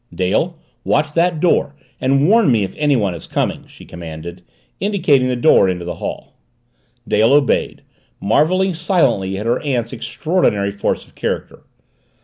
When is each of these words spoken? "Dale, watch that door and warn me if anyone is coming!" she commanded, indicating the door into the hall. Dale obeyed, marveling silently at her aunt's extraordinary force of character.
"Dale, 0.11 0.57
watch 0.83 1.11
that 1.13 1.39
door 1.39 1.75
and 1.99 2.27
warn 2.27 2.51
me 2.51 2.63
if 2.63 2.73
anyone 2.75 3.13
is 3.13 3.27
coming!" 3.27 3.65
she 3.67 3.85
commanded, 3.85 4.41
indicating 4.79 5.27
the 5.27 5.35
door 5.35 5.69
into 5.69 5.85
the 5.85 5.93
hall. 5.97 6.33
Dale 7.07 7.33
obeyed, 7.33 7.83
marveling 8.19 8.73
silently 8.73 9.37
at 9.37 9.45
her 9.45 9.59
aunt's 9.61 9.93
extraordinary 9.93 10.71
force 10.71 11.05
of 11.05 11.13
character. 11.13 11.61